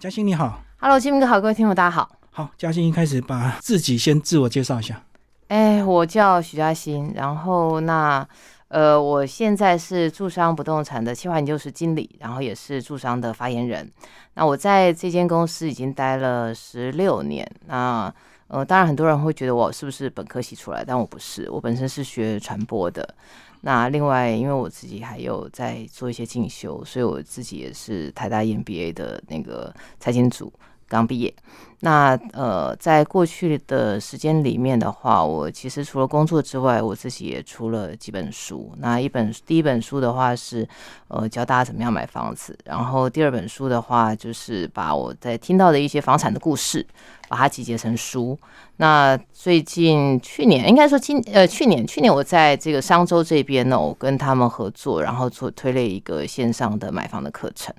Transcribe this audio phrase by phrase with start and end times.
[0.00, 2.08] 嘉欣你好，Hello，金明哥好，各位听众大家好。
[2.30, 5.02] 好，嘉欣一开始把自己先自我介绍一下。
[5.48, 8.24] 哎，我叫许嘉欣，然后那
[8.68, 13.90] 呃，我现在是住商不动产的企划研究室经理，然后也是住商的发言人。
[14.34, 17.44] 那我在这间公司已经待了十六年。
[17.66, 18.14] 那
[18.46, 23.16] 呃，当然很多人会觉得我是不是本科系出来，但我不是，我本身是学传播的。
[23.60, 30.52] 那另外，因为我自己还有在做一些进修，所以我自己也是台大 EMBA 的那个财经组
[30.88, 31.32] 刚毕业。
[31.80, 38.72] 那呃，在过去的时间里面的话，我其实除了工作之外，我自己也出了几本书。
[38.78, 40.66] 那一本第一本书的话是
[41.06, 46.84] 呃教大家怎么样买房子，然后第二本书的话就是把我在听到的一些房产的故事，
[47.28, 48.36] 把它集结成书。
[48.78, 57.72] 那最近去年应该说今呃去年去年我在这个商周这边呢，我跟他们合作，然后做推了一个线上的买房的课程。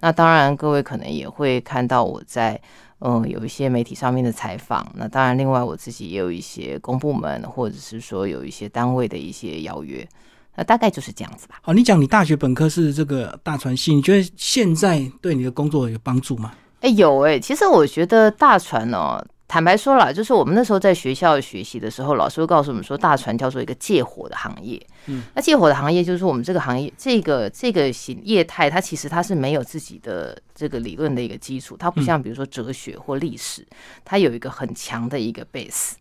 [0.00, 2.60] 那当然各位可能也会看到我在。
[3.02, 10.06] 嗯，有一些媒体上面的采访，那当然，另外我自己也有一些公部门或者是说有一些单位的一些邀约，
[10.54, 11.54] 那大概就是这样子吧。
[11.62, 16.52] 好，你讲你大学本科是这个大传系，你觉得现在对你的工作有帮助吗？
[16.82, 19.24] 哎，有哎，其实我觉得大传哦。
[19.50, 24.80] 坦白说了，就是我们那时候在学校学习的时候，老师会告诉我们说，大船叫做一个借火的行业。
[25.06, 33.66] 嗯，那借火的行业就是说，我们这个行业这个这个行业态，它其实它是没有自己的这个理论的一个基础，它不像比如说哲学或历史，
[34.04, 35.92] 它有一个很强的一个 base。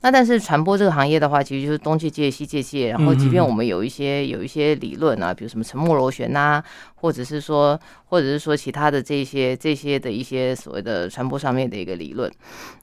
[0.00, 6.60] 那但是传播这个行业的话，其实就是东借借西借借，然后即便我们有一些有一些理论啊，比如什么沉默螺旋呐，
[6.96, 12.32] 或者是说或者是说其他的这些这些的一些所谓的传播上面的一个理论，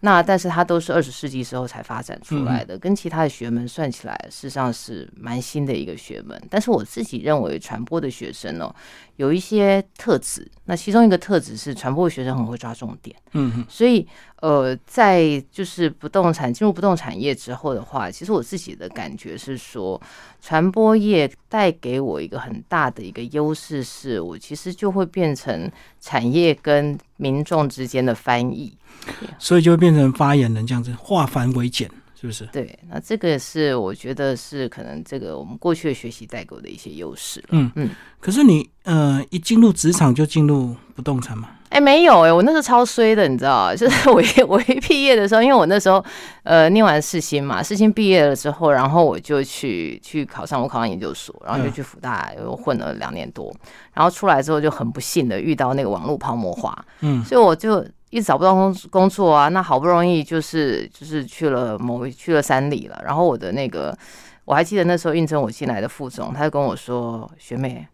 [0.02, 6.42] 那但是它都是二十世纪时候才发展出来的，跟其他的学门算起来，事实上是蛮新的一个学门。
[6.50, 8.74] 但是我自己认为传播的学生呢。
[9.18, 14.08] 有一些特质，那其中一个特质是传播学生很会抓重点，嗯，所以
[14.42, 20.00] 呃，在就是不动产进入不动产业之后的话，其实我自己的感觉是说，
[20.40, 28.78] 传播业带给我一个很大的一个优势，是我其实就会变成产业跟民众之间的翻译，
[29.40, 31.90] 所以就会变成发言人这样子，化繁为简。
[32.32, 32.50] 是不是？
[32.52, 37.44] 对，那这个是我觉得是可能这个我们过去的学习带给我的一些优势。
[37.50, 37.90] 嗯嗯。
[38.20, 41.50] 可是你呃一进入职场就进入不动产吗？
[41.70, 46.04] 哎，没有哎，我那时候超衰的，你知道 就是我一我一毕业的时候，因为我那时候
[46.44, 53.54] 呃念完世新嘛，世新毕业了之后，然后我就去去考上我考上研究所，然后就去福大又混了两年多，
[53.94, 56.86] 然后出来之后就很不幸的遇到那个网络泡沫化。
[57.02, 57.24] 嗯。
[57.26, 57.86] 所以我就。
[58.16, 63.94] 一直找不到工工作啊，那好不容易就是就是去了某去了山里了，然后我的那个
[64.46, 67.86] 我还记得那时候应征我进来的副总，他就跟我说：“学妹，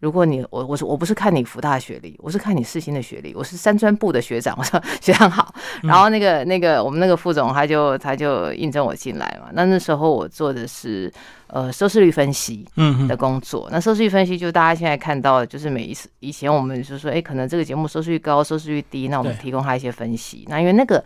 [0.00, 4.52] 如果你我我说我不是看你福大学历，我是看你世新的学历，我是三专部的学长。
[4.58, 11.12] ”我说学长好，然后那个那个我们那个副总他就他就应征我进来嘛，那那时候我做的是。
[11.48, 12.66] 呃，收视率分析
[13.08, 20.44] 的工作，那收视率分析就大家现在看到，就是每一次以前我们就说，哎，可能这个节目收视率高，收视率低，那我们提供他一些分析。
[20.48, 21.02] 那因为那个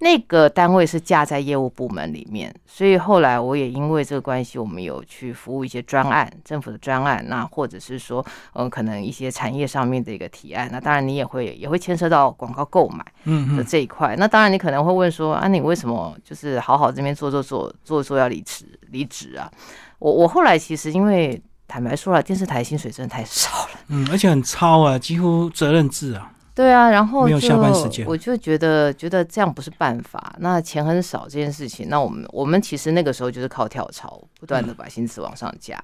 [0.00, 8.24] 那个单位是架在业务部门里面，所以后来我也因为这个关系，我们有去服务一些专案，政府的专案，那或者是说，
[8.54, 10.68] 嗯，可能一些产业上面的一个提案。
[10.72, 13.04] 那当然你也会也会牵涉到广告购买
[13.56, 14.16] 的这一块。
[14.16, 19.48] 那当然你可能会问说，啊，你为什么就是好好这边做做做做做要离职离职啊？
[20.04, 26.30] 我我后来其实因为坦白说了，电视台薪水真的太少了， 嗯，而且很超啊，几乎责任制啊。
[26.54, 30.36] 对啊，然后没有下班时间，我就觉得觉得这样不是办法。
[30.40, 35.82] 那钱很少这件事情，那我们我们其实那个时候就是靠跳槽，不断的把薪资往上加。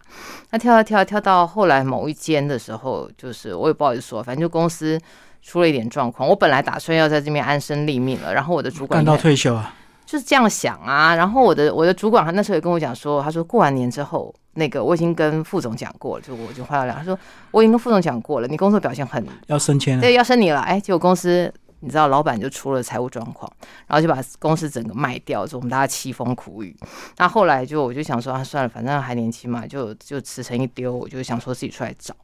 [0.51, 5.01] 那跳跳跳跳到后来某一间的时候，就是我也不好意思说，反正就公司
[5.41, 6.29] 出了一点状况。
[6.29, 9.75] 我本来打算要在这边安身立命了，然后我的主管干到退休啊。
[10.11, 17.17] 就是这样想啊，然后我的我的主管他那时候也跟我讲说，他说过完年之后，那个我已经跟副总讲过了，就我就换了两，他说
[17.53, 21.53] 我已经跟副总讲过了，你工作表现很要升迁，对，要升你了，哎，结果公司。
[21.81, 23.51] 你知道老板就出了财务状况，
[23.87, 26.77] 然后就把公司整个卖掉，就我们大家凄风苦雨。
[27.17, 32.15] 那后来就我就想说啊，算了，反正还年轻嘛，就就辞呈一丢，我就想说自己出来找。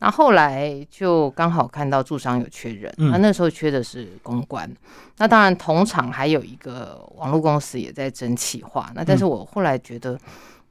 [0.00, 4.70] 那后来就刚好看到驻商有缺人，那那时候缺的是公关。
[5.18, 8.90] 那当然同场还有一个网络公司也在争企划。
[8.94, 10.18] 那但是我后来觉得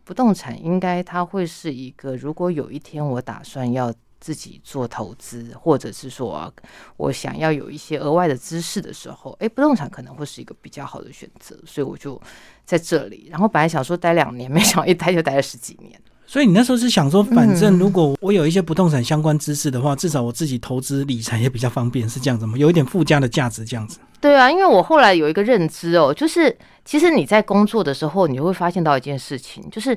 [0.03, 3.93] 不动产应该它会是一个，如果有一天我打算要。
[4.25, 6.51] 自己做投资，或者是说
[6.98, 12.19] 我想要有一些额外的知识的时候，哎，不动产可能会是一个比较好的选择，所以我就
[12.66, 13.27] 在这里。
[13.30, 16.01] 然后本来想说待两年，没想到一待就待了十几年。
[16.25, 22.57] 所以你那时候是想说，反正嗯如果我有一些不动产相关知识的话，至少我自己投资理财也比较方便，是这样子吗？
[22.57, 24.00] 有一点附加的价值，这样子。
[24.19, 29.95] 对啊，因为我后来有一个认知哦，就是其实你在工作的时候，你会发现到一件事情，就是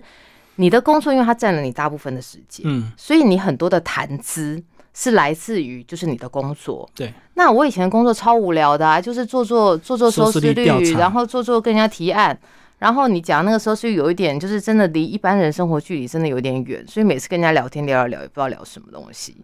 [0.58, 4.62] 你的工作，因为它占了你大部分的时间，嗯，所以你很多的谈资
[4.93, 6.88] 是来自于就是你的工作。
[6.94, 12.38] 对，那我以前的工作超无聊的啊，就是做做做做收收视视率，率然后做做跟人家提案。
[12.78, 19.37] 然后你讲那个时候是有一点，就是真的离一般人生活距离真的有点远，所以每次跟人家聊天聊一聊，也不知道聊什么东西。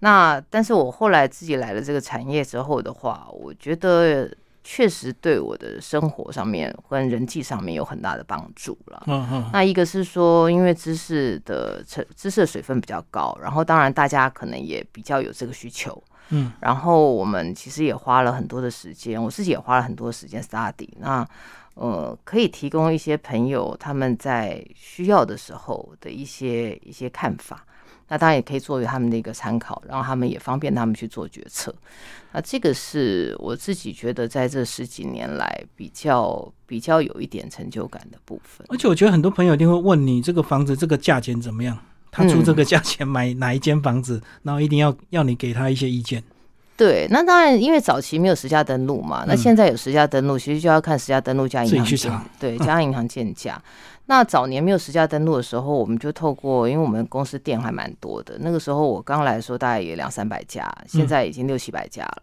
[0.00, 4.28] 那但是我后来自己来了这个产业之后的话，我觉得
[4.62, 9.02] 确实对我的生活上面跟人际上面有很大的帮助了。
[9.06, 20.88] 嗯嗯，那一个是说，因为知识的成知识的水分比较高，然后当然大家可能也比较有这个需求，嗯，然后我们其实也花了很多的时间，我自己也花了很多时间 study。
[20.98, 21.26] 那
[21.74, 27.64] 呃，可以提供一些朋友他们在需要的时候的一些一些看法。
[28.08, 31.72] 那当然也可以作为他们的一个参考，然后他们也方便他们去做决策。
[32.32, 38.66] 那这个是我自己觉得在这十几年来比较比较有一点成就感的部分。
[38.68, 41.78] 而且我觉得很多朋友一定会问你这个房子这个价钱怎么样？
[42.10, 46.20] 他出这个价钱买哪一间房子，然后一定要要你给他一些意见。
[46.80, 49.36] 对，那当然，因为早期没有实价登录嘛，那嗯。
[49.36, 53.62] 现在有实价登录，其实就要看实价登录加银行去查对， 加上银行建价。
[54.06, 62.22] 那早年没有实价登录的时候，我们就透过，因为我们公司店还蛮多的，那个时候我刚来的时候大概也两三百家，现在已经六七百家了，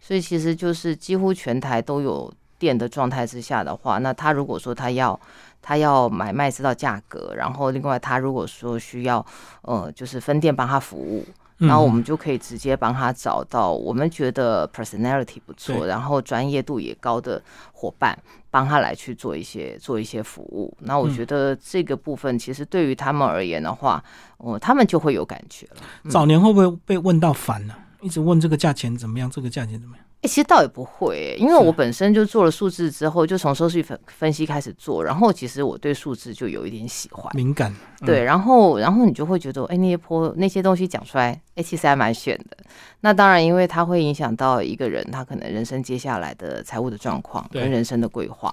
[0.00, 5.20] 所以其实就是几乎全台都有店的状态之下的话，那他如果说他要
[5.60, 9.24] 他要买卖知道价格，然后另外他如果说需要
[9.62, 18.16] 呃就是分店帮他服务，嗯然后我们就可以直接帮他找到我们觉得 personality 不错，然后专业度也高的伙伴，
[18.50, 20.72] 帮他来去做一些做一些服务。
[20.80, 24.02] 那我嗯觉得这个部分其实对于他们而言的话，
[24.36, 25.82] 哦、他们就会有感觉了。
[26.08, 30.04] 早年会不会被问到烦呢、一直问这个价钱怎么样，这个价钱怎么样？
[30.20, 37.30] 哎、其实倒也不会、欸，因为我本身就做了数字之后，就从收据分分析开始做，然后其实我对数字就有一点喜欢。
[37.36, 42.56] 敏感，嗯对，然后然后你就会觉得，哎，那些坡那些东西讲出来，哎，其实还蛮炫的。
[43.02, 48.52] 那当然，因为它会影响到一个人他可能人生接下来的财务的状况跟人生的规划。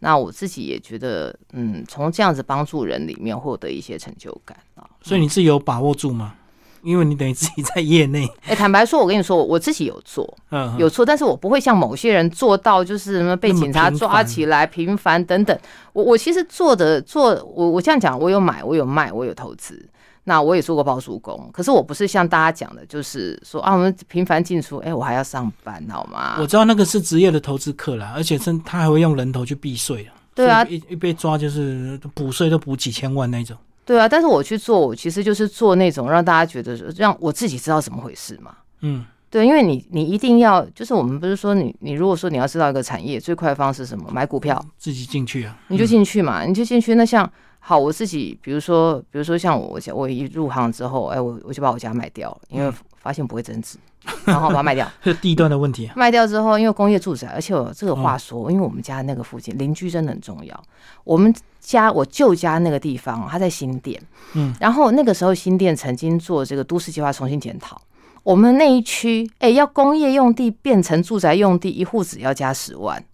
[0.00, 4.86] 那我自己也觉得，嗯，从这样子帮助人里面获得一些成就感啊。
[5.00, 6.34] 所以你自己有把握住吗？
[6.82, 15.58] 因为你等于自己在业内， 哎，坦白说，我跟你说，我我自己有做，嗯，有错，但是我不会像某些人做到，就是什么被警察抓起来、频繁等等。
[15.92, 19.88] 我我其实做的做，我我这样讲，我有买，我有卖，我有投资。
[20.28, 26.36] 那我也做过包租公，可是我不是像大家讲的，就是说啊，我们频繁进出，哎、我还要上班，好吗？
[26.40, 30.18] 我知道那个是职业的投资客啦，而且是他还会用人头去避税啊。
[30.34, 33.56] 对啊一一被抓就是补税都补几千万那种。
[33.86, 38.56] 对啊，但是我去做，我其实就是做那种让大家觉得说让我自己知道怎么回事嘛。
[38.80, 46.96] 嗯，对，因为你你一定要，就是我们不是说你你如果说你要知道一个产业最快的方式是什么，买股票，自己进去啊，你就进去嘛，你就进去。
[46.96, 47.30] 那像
[47.60, 53.78] 好，我自己，比如说，比如说像我，我我一入行之后，哎，我我就把我家卖掉了，因为发现不会增值，
[54.24, 54.88] 然后把它卖掉。
[55.02, 55.94] 这地段的问题啊。
[55.96, 60.62] 卖掉之后，因为工业住宅，而且我这个嗯话说，因为我们家那个附近邻居真的很重要。
[61.02, 61.32] 我们
[61.66, 64.00] 家我舅家那个地方，他在新店，
[64.34, 67.82] 嗯，然后那个时候新店曾经做这个都市计划重新检讨，
[68.22, 73.04] 我们那一区，哎，要工业用地变成住宅用地，一户只要加十万，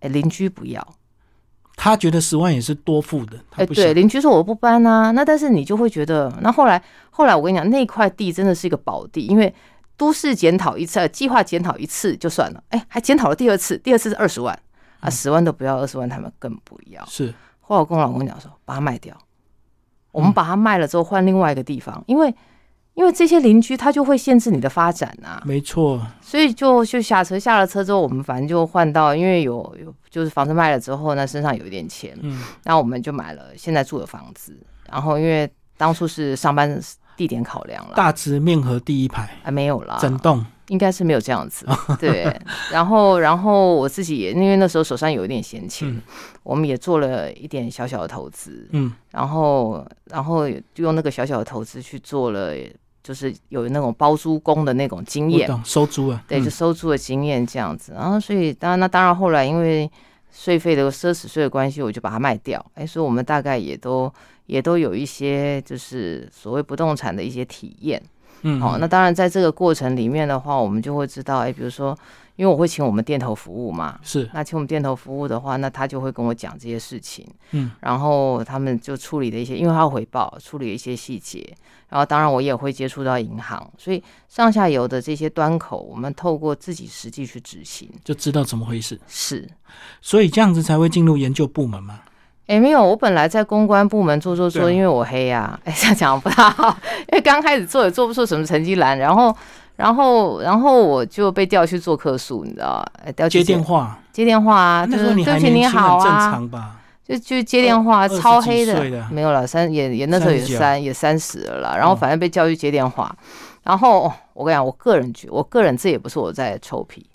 [0.00, 0.84] 哎，邻居不要。
[1.76, 3.72] 他觉得十万也是多付的，他哎，不。
[3.72, 9.54] 对，邻居说我不搬啊，那但是你就会觉得，那后来后来我跟你讲，那块地真的是一个宝地，因为
[9.96, 14.52] 都市检讨一次，呃计划检讨一次就算了，哎，还检讨了第二次，第二次是二十万
[14.98, 17.06] 啊，嗯十万都不要，二十万他们更不要。
[17.06, 17.32] 是
[17.70, 19.16] 后来我跟我老公讲说，把它卖掉，
[20.10, 22.34] 我嗯们把它卖了之后换另外一个地方，因为
[22.94, 34.58] 因为这些邻居他就会限制你的发展啊，没错，所以就就下车，下了车之后，我们反正就换到，因为有有就是房子卖了之后呢，身上有一点钱，嗯，那我们就买了现在住的房子。
[34.90, 36.76] 然后因为当初是上班
[37.16, 41.66] 地点考量了，大直面河第一排，啊没有啦，整栋，应该是没有这样子。
[41.98, 42.34] 对，
[42.70, 46.00] 然后然后我自己也因为那时候手上有一点闲钱，嗯
[46.42, 52.54] 我们也做了一点小小的投资，嗯，然后然后就用那个小小的投资去做了，
[53.02, 55.48] 就是有那种包租公的那种经验。
[55.64, 57.92] 收租啊，对，嗯就收租的经验这样子。
[57.92, 59.90] 然后所以当然那当然后来因为
[60.32, 62.64] 税费的奢侈税的关系，我就把它卖掉。
[62.74, 64.10] 哎，所以我们大概也都
[64.46, 68.00] 也都有一些就是所谓不动产的一些体验。
[68.42, 71.96] 嗯，好、那当然在这个过程里面的话，我们就会知道，哎，比如说。
[72.36, 74.00] 因为我会请我们店头服务嘛。
[74.02, 81.54] 是，那请我们店头服务的话，那他就会跟我讲这些事情，嗯，然后他们就处理的一些，因为他要回报，处理一些细节。
[81.90, 88.98] 然后当然我也会接触到银行，所以上下游的这些端口，我们透过自己实际去执行，就知道怎么回事。
[89.06, 89.46] 是，
[90.00, 92.00] 所以这样子才会进入研究部门嘛。
[92.50, 94.70] 哎，没有，我本来在公关部门做做做，啊。
[94.72, 96.76] 因为我黑呀、哎，这样讲不大好，
[97.12, 99.32] 因为刚开始做也做不出什么成绩来，然后，
[99.76, 106.76] 然后，然后我就被调去做客诉，你知道，哎，调去接电话，接电话啊，那时候就是对不起你好啊正啊，常吧？
[107.06, 111.96] 就就接电话，二超黑的没有了，三也也那时候也39三也三十了啦，然后哦。
[111.96, 113.14] 反正被叫去接电话，
[113.62, 117.06] 然后、哦我跟你讲，我个人觉，我个人这也不是我在臭屁，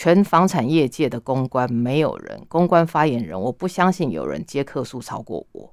[0.00, 5.68] 全房产业界的公关没有人，公关发言人，我不相信有人接客数超过我，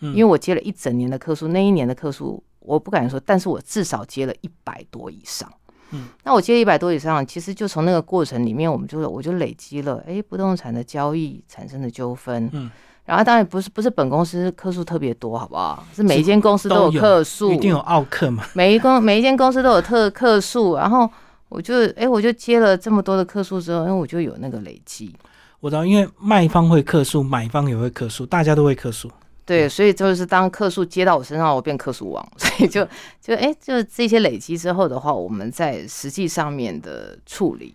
[0.00, 5.48] 嗯因为我接了一整年的客数，那一年的客数我不敢说，但是我至少接了一百多以上。
[5.92, 12.68] 嗯，那我接一百多以上，其实就从那个过程里面，我们就我就累积了，哎，不动产的交易产生的纠纷，嗯，
[13.04, 15.86] 然后当然不是不是本公司客数特别多，好不好？
[15.94, 18.42] 是每一间公司都有都有客数，一定有奥客嘛。
[18.54, 21.08] 每一公每一间公司都有特客数，然后
[21.48, 25.14] 我就哎，我就接了这么多的客数之后，因为，我就有那个累积，
[25.60, 29.10] 我知道，因为卖方会客诉，买方也会客诉，大家都会客诉。
[29.44, 32.86] 对，所以就是当客数接到我身上，我变客数王， 所以就
[33.18, 37.74] 就哎，就这些累积之后的话，我们在实际上面的处理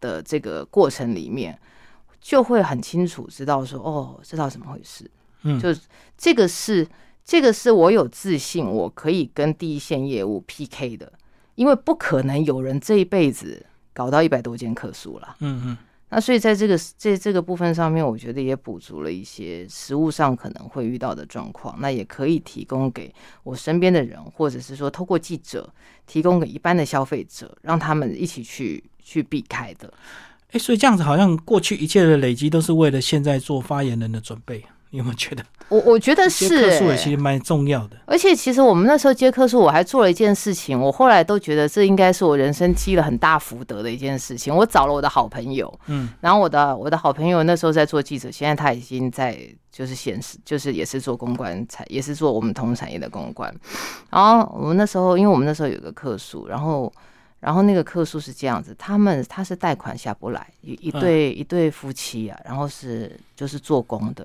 [0.00, 1.58] 的这个过程里面，
[2.20, 5.10] 就会很清楚知道说，哦，知道怎么回事。
[5.42, 5.68] 嗯，就
[6.16, 6.86] 这个是
[7.24, 11.12] 这个是我有自信，我可以跟第一线业务 PK 的，
[11.58, 15.34] 因为不可能有人这一辈子搞到一百多间客数了。
[15.40, 15.76] 嗯嗯，
[16.10, 23.12] 那所以在这个这这个部分上面，我觉得也补足了一些实物上可能会遇到的状况，那也可以提供给
[23.42, 25.68] 我身边的人，或者是说透过记者
[26.06, 29.92] 提供给一般的消费者，让他们一起去去避开的。
[30.52, 34.64] 哎，所以这样子好像过去一切的累积都是为了现在做发言人的准备。
[34.90, 35.44] 你有没有觉得？
[35.68, 37.96] 我我觉得接是、客数也欸其实蛮重要的。
[38.06, 44.54] 而且其实我们那时候接客数，我还做了一件事情，我后来都觉得这应该是我人生积了很大福德的一件事情。
[44.54, 49.38] 我找了我的好朋友，嗯，然后我的我的好朋友那时候在做记者，现在他已经在
[49.70, 53.54] 就是显示，就是也是做公关产，也是做我们同产业的公关。
[54.10, 56.90] 然后我们那时候，因为我们那时候有个客数，然后
[57.40, 64.24] 然后那个客数是这样子，他们他是贷款下不来，一一对、一对夫妻啊，然后是就是做工的，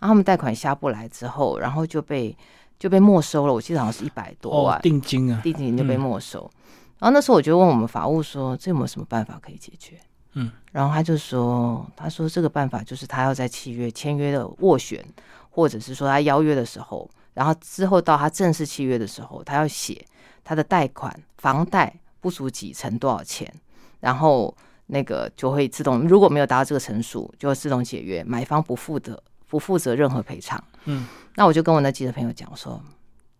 [0.00, 2.36] 然后他们贷款下不来之后，然后就被
[2.78, 4.78] 就被没收了，我记得好像是一百多万。
[4.78, 6.50] 哦，，定金啊，定金就被没收。
[6.98, 9.98] 然后那时候我就问我们法务说，这有没有什么办法可以解决？
[10.34, 15.04] 嗯，然后他就说，他说这个办法就是他要在契约签约的斡旋，
[15.50, 20.06] 或者是说他邀约的时候，然后之后到他正式契约的时候，他要写
[20.44, 23.52] 他的贷款房贷不足几成多少钱，
[24.00, 30.62] 然后那个就会自动，如果没有达到这个成数，就会自动解约，买方不负责不负责任何赔偿。
[30.86, 31.06] 嗯。
[31.34, 32.78] 那我就跟我那记者朋友讲说，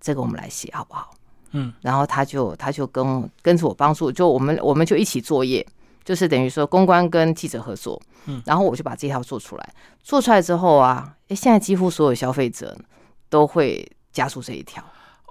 [0.01, 1.15] 这个我们来写好不好？
[1.51, 5.67] 嗯，然后他就他就跟跟着我帮助，就我们我们就一起作业，
[6.03, 12.75] 就是等于说公关跟记者合作，嗯，然后我就把这条做出来，做出来之后啊，诶，现在几乎所有消费者
[13.29, 14.83] 都会加速这一条，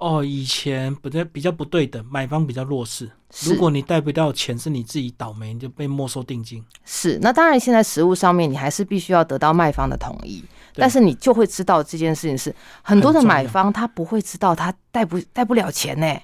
[0.02, 3.08] 哦，以前不对，比较不对等，买方比较弱势。
[3.44, 6.62] 如果你贷不到钱，是你自己倒霉，你就被没收定金。
[6.84, 10.44] 是，那当然现在实物上面你还是必须要得到卖方的同意，
[10.74, 16.20] 但是你就会知道这件事情是很多的买方他不会知道他贷不贷不了钱呢、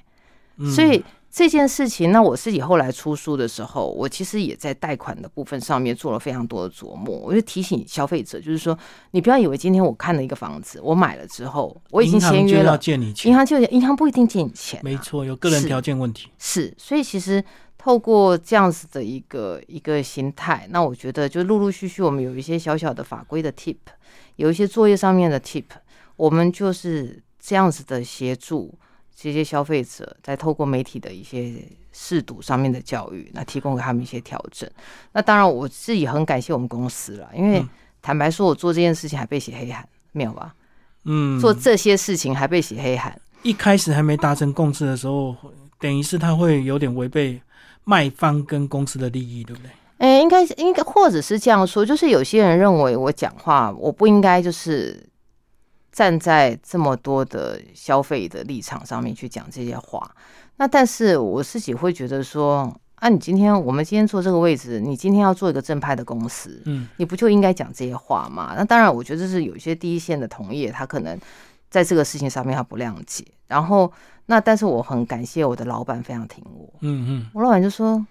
[0.57, 7.15] 嗯、所以这件事情，那我自己后来出书的时候，我其实也在贷款的部分上面做了非常多的琢磨。
[7.17, 8.77] 我就提醒消费者，就是说，
[9.11, 16.29] 你不要以为今天我看了一个房子，我买了之后，我已经签约了，借你钱银，行就银行不一定借你钱、啊，没错，有个人是条件问题。
[16.39, 17.43] 是，所以其实
[17.77, 23.77] 透过这样子的一个一个心态，那我觉得就陆陆续续我们有一些小小的法规的 tip，
[24.37, 25.65] 有一些作业上面的 tip，
[26.15, 28.73] 我们就是这样子的协助
[29.19, 31.53] 这些消费者，在透过媒体的一些
[31.91, 34.69] 试读上面的教育，那提供给他们一些调整。
[35.11, 37.69] 那当然我自己很感谢我们公司了，因为嗯
[38.01, 40.55] 坦白说，我做这件事情还被写黑函，没有吧？
[41.03, 43.19] 嗯，做这些事情还被写黑函。
[43.43, 45.35] 一开始还没达成共识的时候，
[45.79, 47.41] 等于是他会有点违背
[47.83, 49.71] 卖方跟公司的利益，对不对？
[49.97, 55.08] 哎、应该是应该，或者是这样说，就是有些人认为我讲话，我不应该就是
[55.99, 60.09] 站在这么多的消费的立场上面去讲这些话。
[60.55, 68.53] 那但是我自己会觉得说，啊，你今天我们今天坐这个位置，你今天要做一个正派的公司，嗯，你不就应该讲这些话吗？
[68.55, 71.19] 那当然，我觉得是有一些第一线的同业，他可能
[71.69, 73.25] 在这个事情上面他不谅解。
[73.47, 73.91] 然后，
[74.27, 78.05] 那但是我很感谢我的老板非常挺我，嗯嗯，我老板就说：“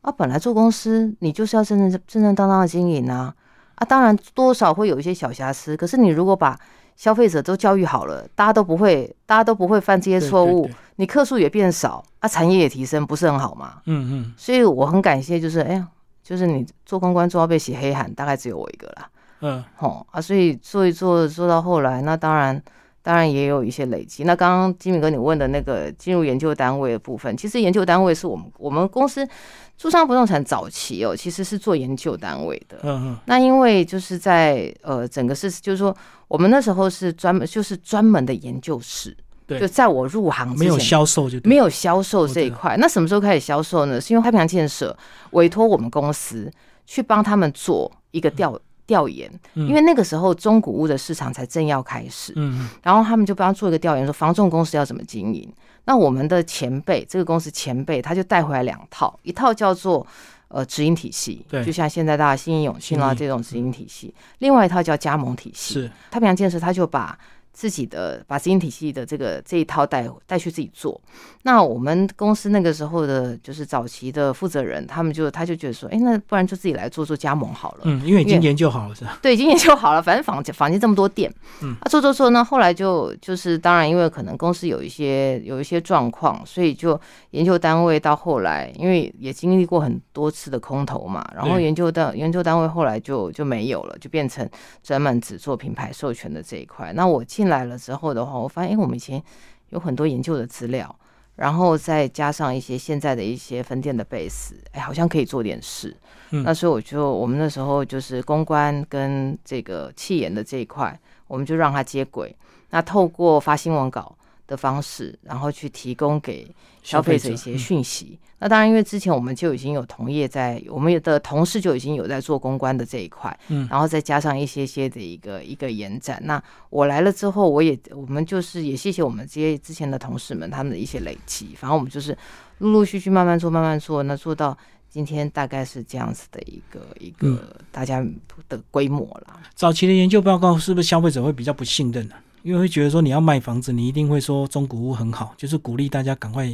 [0.00, 3.34] 啊，本来做公司你就是要正正正正当当的经营啊，
[3.74, 6.58] 啊，当然多少会有一些小瑕疵，可是你如果把
[6.96, 13.74] 消费者都教育好了，大家都不会，大家都不会犯这些错误，你客数也变少，啊，产业也提升，不是很好吗？
[13.86, 14.34] 嗯嗯。
[14.36, 15.88] 所以我很感谢，就是哎呀，
[16.22, 19.08] 就是你做公关做到被写黑函，大概只有我一个啦。
[19.40, 19.64] 嗯。
[19.78, 22.62] 哦啊，所以做一做做到后来，那当然。
[23.04, 24.24] 当然也有一些累积。
[24.24, 29.28] 那刚刚金敏哥你问的那个进入研究单位的部分，其实研究单位是我们我们公司
[29.76, 32.78] 珠商不动产早期哦，其实是做研究单位的。
[32.82, 33.16] 嗯嗯。
[33.26, 35.94] 那因为就是在呃整个是就是说
[36.28, 39.16] 我们那时候是专门就是专门的研究室。
[39.46, 39.60] 对。
[39.60, 42.76] 就在我入行没有销售就没有销售这一块。
[42.78, 44.00] 那什么时候开始销售呢？
[44.00, 44.96] 是因为太平洋建设
[45.32, 46.50] 委托我们公司
[46.86, 48.58] 去帮他们做一个调。
[48.86, 55.50] 调研，因为那个时候中古屋的市场才正要开始，嗯，然后他们就帮他做一个调研，说房仲公司要怎么经营。
[55.86, 60.06] 那我们的前辈，这个公司前辈，他就带回来两套，一套叫做
[60.48, 67.18] 呃直营体系，对，就像现在大家新永信啦这种直营体系；另外一套叫加盟体系，是太平洋建设，他就把。
[67.54, 71.00] 自己的把资金体系的这个这一套带带去自己做，
[71.44, 77.82] 那我们公司那个时候的就是早期的负责人，他们就他就觉得说，哎，那不然就自己来做做加盟好了。
[77.84, 79.18] 嗯，因为已经研究好了是吧？
[79.22, 81.32] 对，已经研究好了， 反正房房间这么多店，
[81.62, 94.48] 嗯，啊，做做做呢，后来就就是当然，因为可能公司有一些有一些状况，所以就研究单位到后来，因为也经历过很多次的空头嘛，然后研究单研究单位后来就就没有了，就变成
[94.82, 96.92] 专门只做品牌授权的这一块。
[96.94, 99.22] 那我进来了之后的话，我发现，哎，我们以前
[99.68, 100.96] 有很多研究的资料，
[101.36, 105.94] 然后再加上一些现在的一些分店的 base，哎，好像可以做点事。
[106.30, 112.34] 那所以我就，我们那时候就是公关跟这个气研的这一块，我们就让它接轨。
[112.70, 114.16] 那透过发新闻稿。
[114.46, 116.46] 的方式，然后去提供给
[116.82, 118.18] 消费者一些讯息。
[118.38, 126.20] 那当然，因为之前我们就已经有同业在，我们的同事就已经有在做公关的这一块，嗯，然后再加上一些些的一个一个延展。
[126.24, 131.54] 那我来了之后，我也我们就是也谢谢我们这些之前的同事们他们的一些累积。
[131.56, 132.16] 反正我们就是
[132.58, 134.54] 陆陆续续慢慢做，慢慢做，那做到
[134.90, 138.04] 今天大概是这样子的一个一个大家
[138.50, 139.40] 的规模了。
[139.54, 142.16] 早期的研究报告是不是消费者会比较不信任呢？
[142.44, 146.46] 因为会觉得说你要卖房子，你一定会说中古屋很好，就是鼓励大家赶快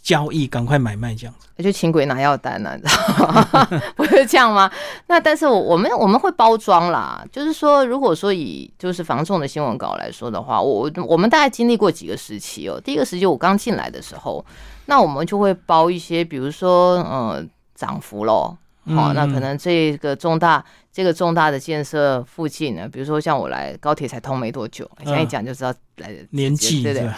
[0.00, 1.48] 交易、赶快买卖这样子。
[1.60, 3.68] 就请鬼拿药单呢，你知道吗？
[3.96, 4.70] 不是这样吗？
[5.08, 12.80] 那但是我我们我们会包装啦，就是说，如果说以就是房仲的新闻稿来说的话，我我们大概经历过几个时期哦。
[12.80, 14.46] 第一个时期我刚进来的时候，
[14.84, 18.56] 那我们就会包一些，比如说呃涨幅喽。
[18.94, 27.10] 好，那可能这个重大这个重大的建设附近呢，比如说像我来高铁才通没多久，现在一讲就知道来年纪对不对？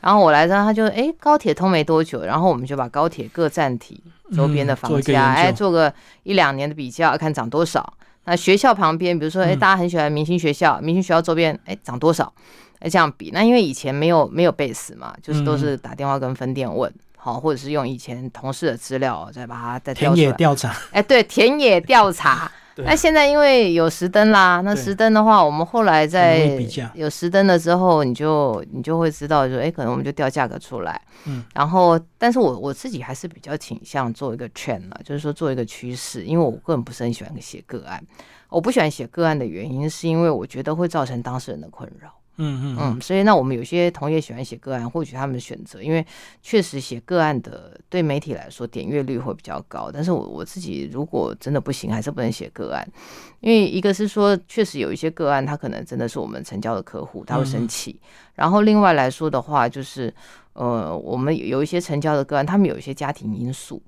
[0.00, 3.98] 然后我来呢，他就哎高铁通没多久，然后我们就把高铁各站体
[4.34, 5.92] 周边的房价哎做个
[6.24, 7.94] 一两年的比较，看涨多少。
[8.26, 12.30] 那学校旁边，比如说哎大家很喜欢明星学校，明星学校周边哎涨多少？
[12.80, 16.92] 哎这样比，那因为以前没有没有 base 嘛，就是都是打电话跟分店问。
[17.24, 20.76] 好，或者是用以前同事的资料再把它再田野调查。
[20.92, 22.52] 哎，对，田野调查。
[22.84, 26.60] 那现在因为有石灯啦，那石灯的话，我们后来在
[26.92, 31.00] 有石灯了之后，你就你就会知道，说哎，可能我们就调价格出来。
[31.24, 31.42] 嗯。
[31.54, 38.04] 然后，但是我我自己还是比较倾向做一个 trend 了，就是说做一个趋势，因为我个人不是很喜欢写个案。
[38.50, 42.10] 我不喜欢写个案的原因，是因为我觉得会造成当事人的困扰。
[42.36, 46.04] 嗯嗯嗯，所以那我们有些同业喜欢写个案，或许他们的选择，因为
[46.42, 49.90] 确实写个案的对媒体来说点阅率会比较高。
[49.92, 52.86] 但是我我自己如果真的不行，还是不能写个案，
[53.40, 58.00] 因为一个是说确实有一些个案，他可能真的是我们成交的客户，他会生气。
[58.34, 60.12] 然后另外来说的话，就是
[60.54, 63.80] 呃，我们有一些成交的个案，他们有一些家庭因素。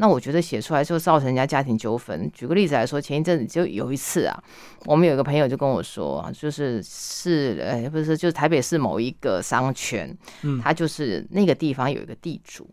[0.00, 2.30] 那我觉得写出来就造成人家家庭纠纷。
[2.32, 4.42] 举个例子来说，前一阵子就有一次啊，
[4.86, 12.66] 我们有一个朋友就跟我说，就是是呃不是就是台北市某一个商圈，嗯，他就是那个地方有一个地主，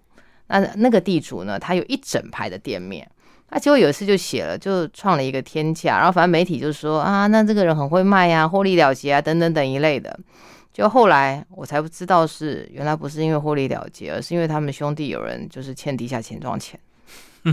[0.48, 3.06] 那那个地主呢，他有一整排的店面，
[3.50, 10.18] 他结果有一次就写了，就创了一个天价，然后反正媒体就说啊，那这个人很会卖呀，获利了结啊，等等等一类的。
[10.72, 16.80] 就后来我才不知道是原来不是因为获利了结，而是因为他们兄弟有人就是欠地下钱庄钱。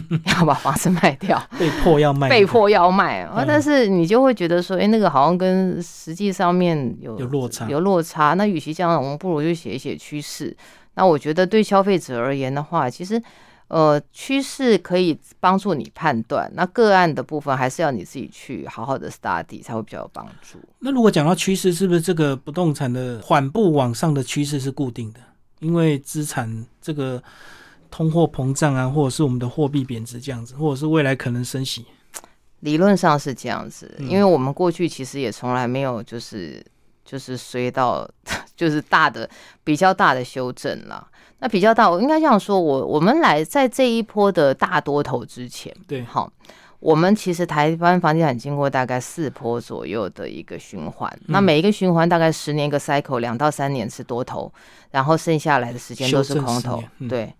[0.38, 3.44] 要把房子卖掉， 被迫要卖，被迫要卖啊！
[3.46, 8.34] 但是你就会觉得说，哎，那个好像跟实际上面有有落差，有落差。
[8.34, 10.56] 那与其这样，我们不如就写一写趋势。
[10.94, 13.20] 那我觉得对消费者而言的话，其实
[13.68, 16.50] 呃，趋势可以帮助你判断。
[16.54, 20.58] 那个案的部分，还是要你自己去好好的 study 才会比较有帮助。
[20.80, 25.20] 那如果讲到趋势，是不是这个不动产的缓步往上的趋势是固定的？
[25.60, 27.22] 因为资产这个。
[27.96, 31.86] 通货膨胀啊，或者是我们的货币贬值这样子，或者是未来可能升息？
[32.58, 36.60] 理论上是这样子，嗯因为我们过去其实也从来没有就是
[37.04, 38.08] 就是衰到
[38.56, 39.30] 就是大的
[39.62, 41.06] 比较大的修正啦。
[41.38, 46.28] 那比较大，我应该这样说，我我们来在这一波的大多头之前，对，好，
[46.80, 54.52] 我们其实台湾房地产经过大概四波左右的一个循环，那每一个循环大概十年一个 cycle，两到三年是多头，
[54.90, 57.32] 然后剩下来的时间都是空头对，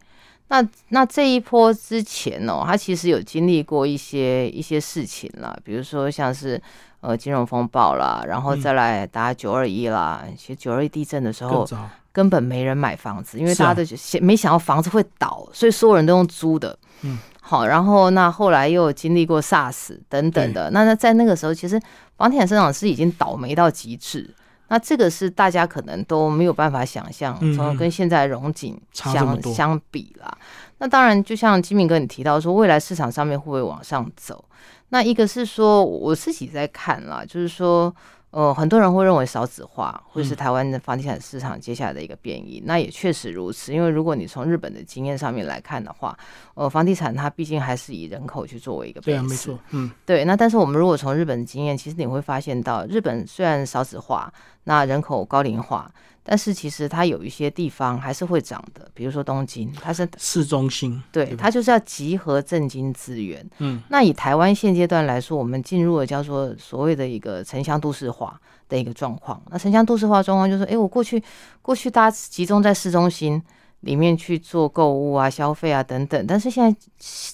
[0.48, 6.60] 那那这一波之前哦，他其实有经历过一些一些事情啦，比如说像是
[7.00, 11.66] 呃金融风暴啦，然后嗯再来打九二一啦，其实九二一地震的时候，
[12.12, 13.82] 根本没人买房子，因为大家都
[14.20, 16.78] 没想到房子会倒，所以所有人都用租的。
[17.02, 21.80] 嗯，好，然后那后来又经历过 SARS 等等的，那那在那个时候，其实
[22.16, 24.32] 房地产市场是已经倒霉到极致。
[24.74, 30.36] 那这个是大家可能都没有办法想象，从跟现在的荣景相相比啦。
[30.78, 34.44] 那当然，就像金明哥你提到说，未来市场上面会不会往上走？
[34.88, 37.94] 那一个是说我自己在看啦，就是说，
[38.34, 43.72] 呃，很多人会认为少子化会是嗯台湾的房地产市场接下来的一个变异，那也确实如此。
[43.72, 46.18] 因为如果你从日本的经验上面来看的话，
[46.54, 54.32] 呃，房地产它毕竟还是以人口去作为一个对啊没错，嗯，对，那但是我们如果从日本的经验，其实你会发现到，日本虽然少子化，
[54.64, 55.88] 那人口高龄化，
[56.26, 63.46] 但是其实它有一些地方还是会涨的，比如说东京，它是市中心，对对它就是要集合政经资源。
[63.58, 69.40] 嗯，那以台湾现阶段来说，我们进入了叫做所谓的一个城乡都市化的一个状况。
[69.50, 71.22] 那城乡都市化状况就是说，诶，我过去
[71.60, 73.42] 过去大家集中在市中心
[73.80, 76.74] 里面去做购物啊、消费啊等等，但是现在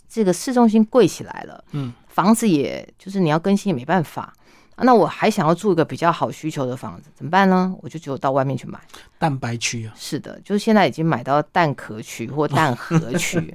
[0.08, 4.34] 这个市中心贵起来了，嗯，房子也就是你要更新也没办法。
[4.80, 7.74] 啊那我还想要住一个比较好需求的房子，怎么办呢？
[7.82, 8.80] 我就只有到外面去买。
[9.18, 13.54] 蛋白区啊，是的，就是现在已经买到蛋壳区或蛋 盒区，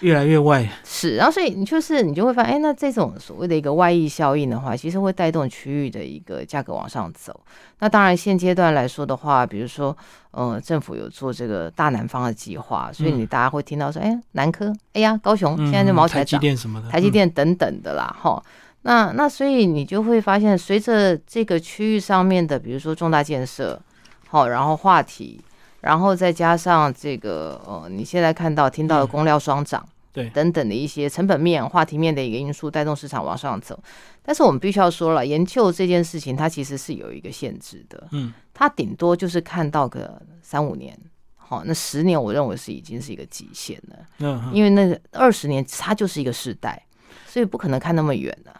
[0.00, 7.40] 越来越外，是，然后所以你就是你就会发现，哎，那这种所谓的一个外溢效应的话，其实会带动区域的一个价格往上走。
[7.78, 9.96] 那当然现阶段来说的话，比如说，
[10.32, 18.42] 呃，政府有做这个大南方的计划，所以你大家会听到说，哎，南科，哎呀，高雄嗯现在就毛起台积电什么的，台积嗯电等等的啦，哈。
[18.86, 23.82] 那那所以你就会发现，随着这个区域上面的，比如说重大建设，
[24.28, 25.40] 好，然后话题，
[25.80, 33.76] 然后再加上这个呃，你现在看到听到的嗯供料双涨，对等等的一些成本面、话题面的一个因素，带动市场往上走。
[34.22, 40.96] 但是我们必须要说了，研究这件事情它其实是有一个限制的，嗯，它顶多就是看到个三五年，
[41.34, 43.96] 好，那十年我认为是已经是一个极限了。
[44.20, 46.80] 嗯，嗯因为那个二十年它就是一个世代，
[47.26, 48.52] 所以不可能看那么远的、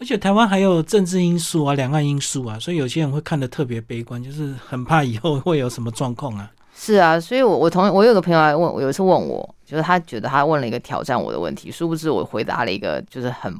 [0.00, 6.50] 而且台湾还有政治因素啊、两岸因素啊，所以有些人会看得特别悲观，就是很怕以后会有什么状况啊。
[6.74, 13.52] 是啊，所以我我同我有个朋友来问我，有一次问我，就是他觉得他问了一个挑战我的问题，殊不知我回答了一个就是很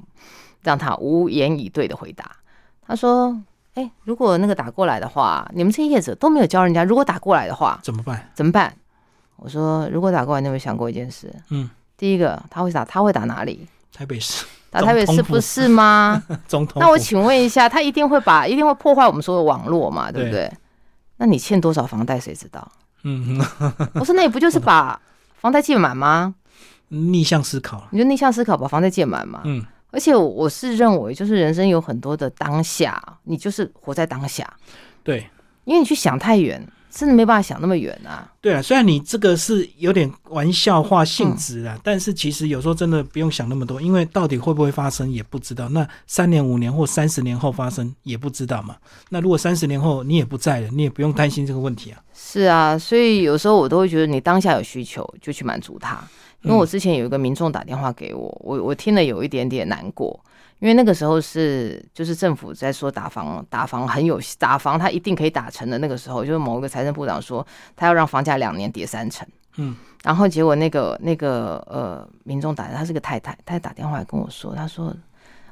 [0.62, 2.30] 让他无言以对的回答。
[2.86, 3.36] 他说
[3.74, 8.30] ：“哎、如果那个打过来的话，你们这些业者都没有教人家，如果打过来的话怎么办？
[8.34, 8.72] 怎么办？”
[9.34, 11.34] 我说：“如果打过来，你有没有想过一件事？
[11.50, 13.66] 嗯，第一个他会打，他会打哪里？
[13.92, 16.22] 台北市打台北总统府市不是吗？
[16.46, 20.52] 总统，那我请问一下，他一定会把，一定会破坏我们所有网络嘛，对不对对？
[21.16, 22.70] 那你欠多少房贷谁知道？
[23.04, 23.40] 嗯，
[23.94, 25.00] 我说那你不就是把
[25.40, 26.34] 房贷借满吗？
[26.88, 27.86] 逆向思考。
[27.90, 29.40] 你就逆向思考，把房贷借满嘛。
[29.44, 34.50] 嗯，而且我我是认为，就是人生有很多的当下，你就是活在当下，
[35.02, 35.28] 对
[35.64, 38.30] 因为你去想太远，真的没办法想那么远啊。
[38.40, 45.68] 对啊，虽然你这个是有点玩笑话性质嗯啊，但是其实有时候真的不用想那么多，因为到底会不会发生也不知道。
[45.68, 48.76] 那三年、五年或三十年后发生也不知道嘛。
[49.10, 52.00] 那如果三十年后你也不在了，你也不用担心这个问题啊。
[52.14, 56.02] 是啊，所以有时候我都会觉得，你当下有需求就去满足它。
[56.42, 60.18] 因为我之前有一个民众打电话给我，我我听了有一点点难过，
[60.60, 74.92] 因为那个时候是就是政府在说打房打房很有打房，他一定可以打成的那个时候，就是某一个财政部长说他要让房价两年跌三成，嗯，然后结果那个那个呃民众打，他是个太太，她打电话来跟我说，她说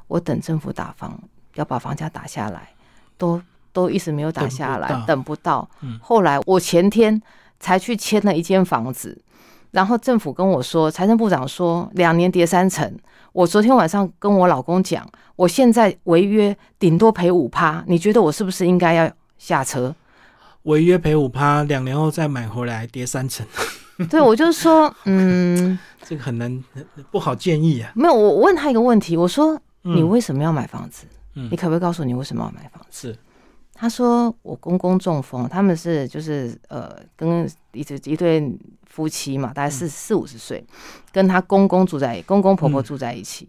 [0.08, 1.16] 我等政府打房
[1.54, 2.70] 要把房价打下来，
[3.16, 3.40] 都
[3.72, 5.70] 都一直没有打下来，等不到不到。
[5.82, 7.22] 嗯后来我前天
[7.60, 9.22] 才去签了一间房子，
[9.70, 12.94] 然后政府跟我说，财政部长说两年跌三成。
[13.32, 19.94] 我昨天晚上跟我老公讲，我现在违约顶多赔五趴，你觉得我是不是应该要下车？
[20.62, 23.46] 违约赔五趴，两年后再买回来跌三成，
[24.10, 26.64] 对我就是说，嗯， 这个很难
[27.10, 27.92] 不好建议啊。
[27.94, 28.14] 没有。
[28.14, 31.06] 我我问他一个问题，我说嗯你为什么要买房子？
[31.34, 33.12] 嗯你可不可以告诉我你为什么要买房子？
[33.12, 33.18] 是
[33.74, 38.40] 他说我公公中风，他们是就是呃跟一直一对
[38.96, 40.64] 夫妻嘛，大概四四五十岁，
[41.12, 43.46] 跟他公公住在公公婆婆住在一起。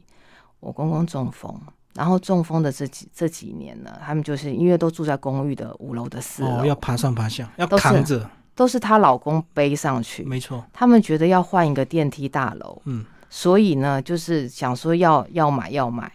[0.59, 1.57] 我公公中风，
[1.93, 10.23] 然后中风的这几这几年呢，他们就是因为都住在公寓的五楼的四楼，哦，要爬上爬下，要扛着，都是她老公背上去。
[10.25, 16.11] 没错，他们觉得要换一个电梯大楼，嗯，所以呢，就是想说要要买要买。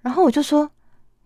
[0.00, 0.70] 然后我就说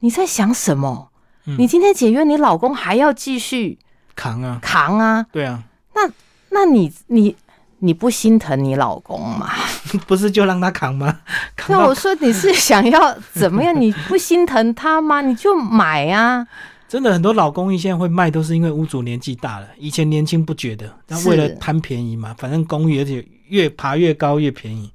[0.00, 1.10] 你在想什么？
[1.46, 3.78] 嗯你今天解约，你老公还要继续
[4.16, 5.26] 扛啊，扛啊？
[5.30, 5.62] 对啊，
[5.94, 6.10] 那
[6.48, 7.36] 那你你
[7.84, 9.50] 你不心疼你老公吗？
[10.08, 11.20] 不是就让他扛吗？
[11.54, 13.78] 扛对，到我说你是想要怎么样？
[13.78, 15.20] 你不心疼他吗？
[15.20, 16.46] 你就买啊！
[16.88, 24.90] 真的很多老公寓现在会卖，都是因为屋主年纪大了，以前年轻不觉得，那为了贪便宜嘛，反正公寓而且越爬越高越便宜，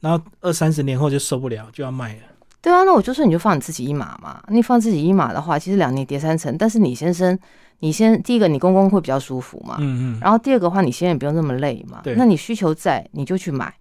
[0.00, 2.20] 然后二三十年后就受不了，就要卖了。
[2.64, 4.42] 对啊，那我就说你就放你自己一码嘛。
[4.48, 7.38] 你放自己一码的话，其实两年叠三层，但是你先生，
[7.80, 12.00] 你先第一个你公公会比较舒服嘛，嗯嗯，然后第二个话你先生也不用那么累嘛。
[12.02, 13.74] 对那你需求在，你就去买。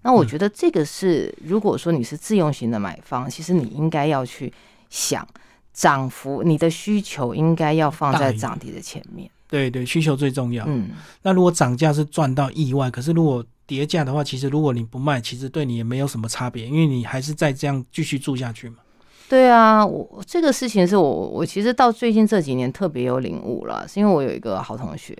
[0.00, 4.50] 那我觉得这个是，如果说你是自用型的买方，其实你应该要去
[4.88, 5.28] 想
[5.74, 9.30] 涨幅，你的需求应该要放在涨跌的前面。
[9.46, 10.64] 对对，需求最重要。
[10.66, 10.88] 嗯，
[11.20, 18.78] 那如果涨价是赚到意外，可是如果跌价的话，其实如果你不卖，其实对你也没有什么差别，因为你还是再这样继续住下去嘛。
[19.28, 25.16] 对啊，我这个事情是我我其实到最近这几年特别有领悟了，是因为我有一个好同学，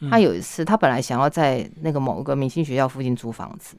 [0.00, 3.76] 嗯他有一次他本来想要在那个某个明星学校附近租房子，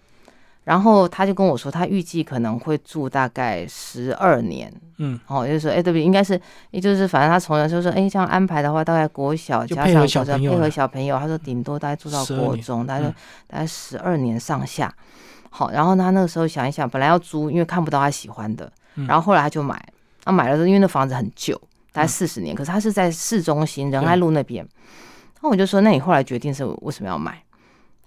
[0.63, 6.01] 然后他就跟我说，他预计可能会住大概十二年，嗯，哦，就是说，哎，对不对？
[6.01, 6.39] 应该是，
[6.71, 13.15] 也就是反正他从小就说，哎，这样安排的话，大概国小加上国小配合小朋友了小朋友，他说顶多大概住到国中，大概嗯
[13.47, 14.93] 大概十二年上下。
[15.49, 19.79] 好，然后他那个时候想一想，本来要租，因为看不到他喜欢的，嗯然后后来他就买，
[20.23, 21.55] 他买了之后，因为那房子很旧，
[21.91, 24.65] 大概嗯四十年，可是他是在市中心仁爱路那边。
[25.41, 27.37] 那我就说，那你后来决定是为什么要买？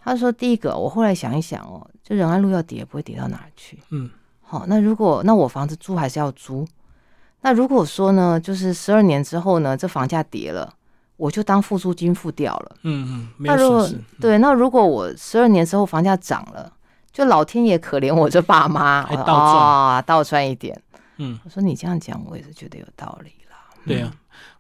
[0.07, 3.79] 他说，第一个，我后来想一想哦，就仁爱路要跌，不会跌到哪儿去。
[3.91, 4.09] 嗯，
[4.41, 6.67] 好，那如果那我房子租还是要租？
[7.41, 10.73] 那如果说呢，就是十二年之后呢，这房价跌了，
[11.17, 12.77] 我就当付租金付掉了。
[12.85, 13.91] 嗯嗯，那如果。
[14.21, 16.73] 对，那如果我十二年之后房价涨了，
[17.13, 20.81] 就老天爷可怜我这爸妈，啊，倒赚一点。
[21.17, 23.57] 嗯，我说你这样讲，我也是觉得有道理啦。
[23.85, 24.13] 对啊，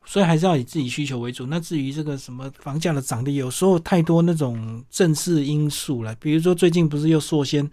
[0.06, 1.46] 所以还是要以自己需求为主。
[1.46, 7.68] 那至于这个什么房价的涨跌，有时候太多那种政治因素了，比如说最近不是又说先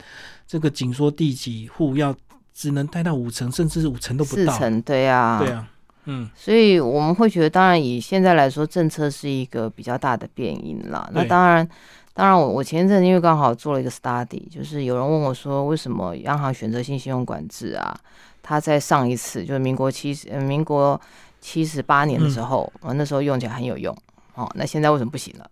[0.48, 2.13] 这个紧缩第几户要
[2.54, 4.52] 只能贷到五成，甚至是五成都不到。
[4.52, 5.67] 四成，对啊，对啊，
[6.06, 11.08] 嗯，所以我们会觉得，当然以现在来说，政策是一个比较大的变因了。
[11.13, 11.67] 那对当然，
[12.13, 17.96] 当然我我前一阵因为刚好做了一个 study，就是有人问我说，为什么央行选择性信用管制啊？
[18.41, 21.00] 他在上一次就是民国七十、呃、民国
[21.44, 23.94] 七十八年的时候，我、那时候用起来很有用。
[24.36, 25.52] 哦，那现在为什么不行了？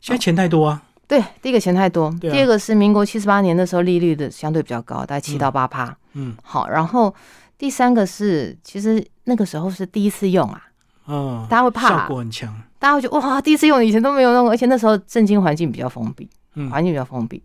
[0.00, 0.82] 现在钱太多啊。
[1.06, 5.96] 对，第一个钱太多，啊第二个是民国七十八年的时候利率的相对比较高，大概七到八趴。
[6.14, 7.14] 嗯好，然后
[7.56, 10.60] 第三个是，其实那个时候是第一次用啊，
[11.06, 12.52] 嗯，大家会怕效果很强。
[12.80, 17.40] 大家会觉得哇，第一次用，以前都没有用过，而且那时候政经环境比较封闭，嗯环境比较封闭。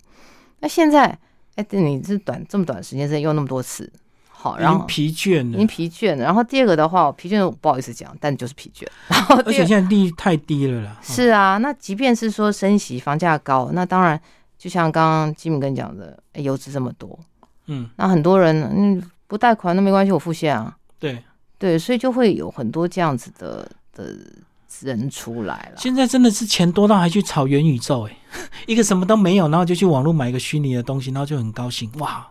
[0.59, 1.17] 那现在，
[1.55, 3.91] 哎，对，你这短这么短时间之内用那么多次，
[4.41, 6.23] 好，已然后经疲倦已经了，疲倦了。
[6.23, 8.87] 然后第二个的话，我疲倦不好意思讲，但就是疲倦。
[9.07, 10.97] 然后而且现在利率太低了啦。
[11.03, 14.19] 是啊，那即便是说升息、房价高，那当然
[14.57, 17.19] 就像刚刚金敏跟你讲的，哎油脂这么多，
[17.67, 20.75] 嗯，那很多人嗯不贷款那没关系，我付现啊。
[20.97, 21.23] 对，
[21.59, 24.15] 对，所以就会有很多这样子的的
[24.81, 25.77] 人出来了。
[25.77, 28.17] 现在真的是钱多到还去炒元宇宙、欸，
[28.65, 32.27] 一个什么都没有，然后就去网络买一个虚拟的东西，然后就很高兴，哇，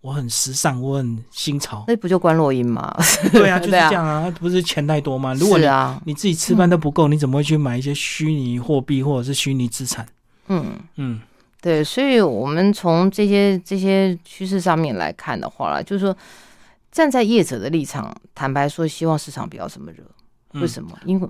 [0.00, 1.84] 我很时尚，我很新潮。
[1.86, 2.94] 那不就关洛音吗？
[3.32, 5.34] 对啊，就是这样啊，不是钱太多吗？
[5.34, 10.06] 如果你、是啊，你自己吃饭都不够，你怎么会去买一些虚拟货币或者是虚拟资产？
[10.48, 11.20] 嗯，嗯，
[11.60, 16.16] 对，所以我们从这些这些趋势上面来看的话啦，就是说
[16.90, 20.02] 站在业者的立场，坦白说，希望市场不要这么热。
[20.52, 20.98] 嗯为什么？
[21.04, 21.28] 因为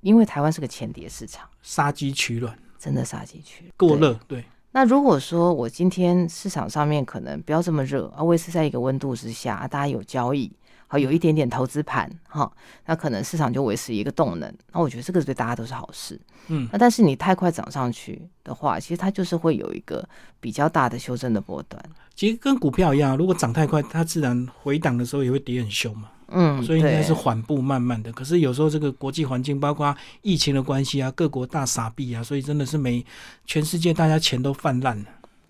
[0.00, 3.96] 因为台湾是个前跌市场，杀鸡取卵，真的杀鸡取卵过。
[3.96, 4.44] 热，对，
[4.76, 10.52] 那如果说我今天市场上面可能不要这么热，啊，维持在一个温度之下，啊大家有交易，
[10.86, 12.52] 好有一点点投资盘，哈，
[12.84, 14.54] 那可能市场就维持一个动能。
[14.74, 16.20] 那我觉得这个对大家都是好事。
[16.48, 20.06] 嗯，那但是你太快涨上去的话，其实它就是会有一个
[20.40, 21.82] 比较大的修正的波段。
[22.14, 26.10] 其实跟股票一样，如果涨太快，它自然回档的时候也会跌很凶嘛。
[26.28, 28.12] 嗯，所以应该是缓步慢慢的。
[28.12, 33.04] 可是有时候这个国际环境，包括疫情的关系啊，各国大傻逼啊，所以真的是每
[33.44, 35.04] 全世界大家钱都泛滥了。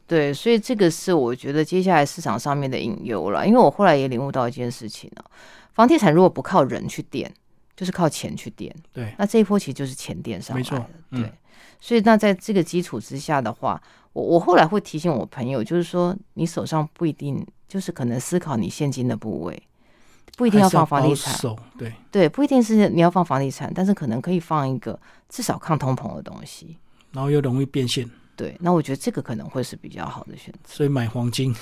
[0.06, 3.46] 对，所以这个是我觉得接下来市场上面的隐忧了。
[3.46, 5.24] 因为我后来也领悟到一件事情哦，
[5.74, 7.32] 房地产如果不靠人去垫，
[7.74, 8.74] 就是靠钱去垫。
[8.92, 11.32] 对，那这一波其实就是钱垫上来的没错，嗯对。
[11.80, 13.80] 所以那在这个基础之下的话，
[14.12, 19.62] 我我后来会提醒我朋友，就是说你手上不一定就是可能思考你现金的部位，
[20.36, 21.34] 不一定要放房地产，
[21.78, 26.76] 对，对，不一定是你要放房地产，但是可能可以放一个至少抗通膨的东西。
[27.12, 30.74] 然后又容易变现，对，那我觉得这个可能会是比较好的选择。
[30.74, 31.54] 所以买黄金，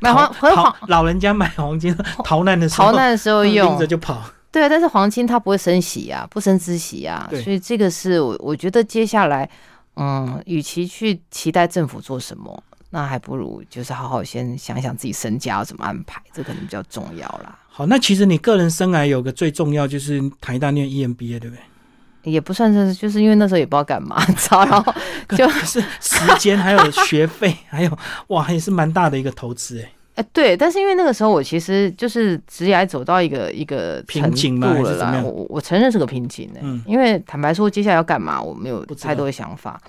[0.00, 4.22] 买黄 和逃黄老人家买黄金， 逃难的时候逃难的时候拎用着，就跑，
[4.52, 9.48] 对啊，但是黄金它不会升息啊，不升孳息啊，所以这个是我我觉得接下来，
[9.96, 12.62] 嗯，与其去期待政府做什么，
[12.94, 17.58] 那还不如就是好好先想想自己身家要怎么安排，这可能比较重要啦。
[17.68, 22.30] 好，那其实你个人生涯有个最重要就是台大念 E EMBA，对不对？
[22.30, 24.94] 也不算是，就是因为那时候也不知道干嘛，你 知道，然后
[25.34, 29.90] 就是时间还有学费，还有哇，也是蛮大的一个投资哎。
[30.16, 39.80] 哎，对，但是因为那个时候我其实就是职业走到一个一个瓶颈了啦，我我承认是个瓶颈的、嗯因为坦白说，接下来要干嘛，我没有太多的想法。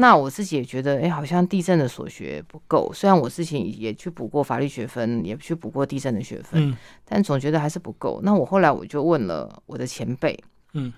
[0.00, 2.90] 那我自己也觉得，哎，好像地震的所学不够。
[2.94, 8.18] 虽然我之前也去补过法律学分，也去补过地震的学分，嗯但总觉得还是不够。
[8.22, 10.36] 那我后来我就问了我的前辈，
[10.72, 10.90] 嗯，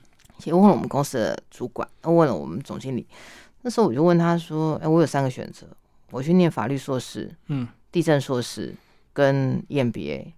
[0.45, 3.07] 也问了我们公司的主管，问了我们总经理。
[3.63, 5.67] 那时候我就问他说：“哎，我有三个选择，
[6.11, 8.75] 我去念法律硕士，嗯，地震硕士
[9.13, 10.33] 跟 E EMBA，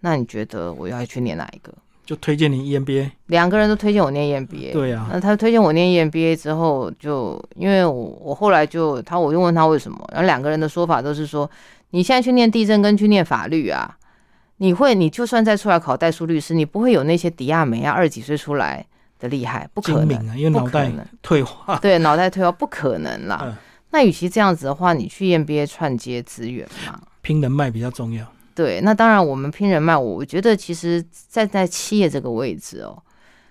[0.00, 1.72] 那你觉得我要去念哪一个？”
[2.06, 3.10] 就推荐你 E EMBA。
[3.26, 7.92] 两个人都推荐我念 E EMBA，对啊，那他推荐我念 E EMBA 之后就，因为我
[8.22, 11.50] 我后来就他我就问他为什么，然后两个人的说法都是说，
[11.90, 13.98] 你现在去念地震跟去念法律啊，
[14.58, 18.86] 你会你就算再出来考代书律师，你不会有那些迪亚梅啊二十几岁出来
[19.18, 20.90] 的厉害，不可能，因为 脑袋
[21.20, 21.76] 退化。
[21.78, 23.40] 对脑袋退化不可能啦。
[23.44, 23.54] 嗯，
[23.90, 27.00] 那与其这样子的话，你去 EMBA 串接资源嘛。
[27.20, 28.24] 拼人脉比较重要。
[28.56, 32.96] 对，那当然，我们拼人脉，我我觉得其实站在企业这个位置哦，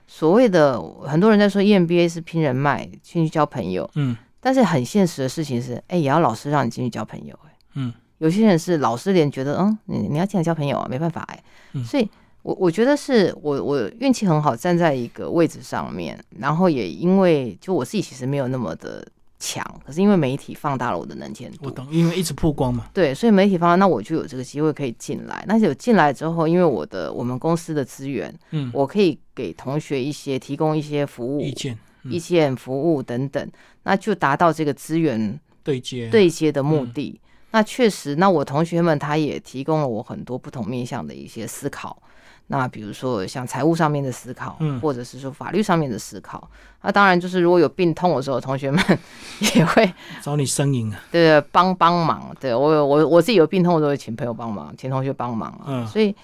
[0.08, 4.18] 所谓的很多人在说 E EMBA 是拼人脉，进去交朋友，嗯。
[4.42, 11.84] 但是很现实的事情是，哎，也要老师让你进去交朋友，哎，嗯，有些人是老师连觉得，嗯，你你要进来交朋友啊，没办法，哎，嗯。
[11.84, 12.08] 所以
[12.44, 19.04] 我我觉得是我我运气很好，站在一个位置上面，然后也因为就我自己其实没有那么的
[19.40, 22.88] 强，可是因为媒体放大了我的能见度，我懂，因为一直曝光嘛。
[22.94, 25.44] 对，所以媒体放大，那我就有这个机会可以进来。
[25.48, 33.52] 那有进来之后，因为我的我们公司的资源，嗯，我可以给同学一些提供一些服务、意见嗯意见、服务等等，
[33.84, 36.10] 那就达到这个资源对接。
[36.10, 37.22] 对接的目嗯的。
[37.52, 42.02] 那确实，那我同学们他也提供了我很多不同面向的一些思考。
[42.48, 46.50] 那比如说像财务上面的思考，嗯或者是说法律上面的思考。
[46.82, 48.84] 那当然就是如果有病痛的时候，同学们
[49.56, 51.00] 也会找你呻吟啊。
[51.12, 52.36] 对，帮帮忙。
[52.40, 55.64] 对我有我我自己有病痛，我都会请朋友帮忙，请同学帮忙啊。
[55.68, 56.16] 嗯所以，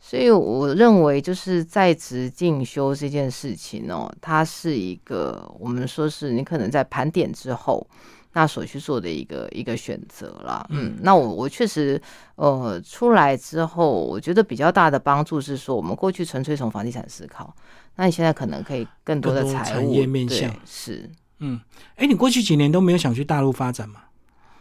[0.00, 7.86] 所以我认为就是在职进修这件事情哦，它是一个我们说是你可能在盘点之后。
[8.32, 12.00] 那所去做的一个一个选择啦，嗯，那我我确实，
[12.36, 17.52] 呃，出来之后，我觉得比较大的帮助是说，我们过去纯粹从房地产思考，
[17.96, 21.58] 那你现在可能可以更多的产业面向是嗯，
[21.96, 24.02] 哎，你过去几年都没有想去大陆发展吗？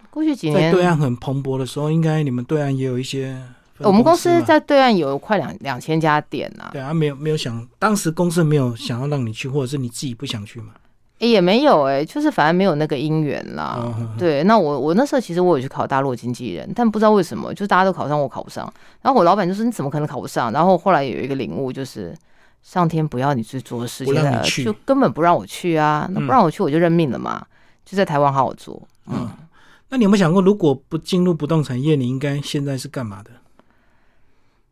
[0.10, 3.40] 过去几在年对岸很蓬勃的时候，应该你们对岸也有一些
[3.80, 10.74] 我们公司在对岸有快两两千家店呐、对啊，没有没有想，当时公司没有想要让你去，或者是你自己不想去嘛？
[11.20, 13.92] 诶也没有哎，就是反正没有那个姻缘啦。
[14.20, 18.72] 对，那我我那时候其实我有去考大陆经纪人，但不知道为什么，就大家都考上，我考不上。
[19.02, 20.52] 然后我老板就说你怎么可能考不上？
[20.52, 22.16] 然后后来有一个领悟，就是
[22.62, 26.08] 上天不要你去做事情就根本不让我去啊。
[26.12, 27.44] 那不让我去，我就认命了嘛，
[27.84, 28.80] 就在台湾好好做。
[29.08, 29.30] 嗯，嗯，
[29.90, 33.32] 那你有没有想过，如果不进入不动产业，你应该现在是干嘛的？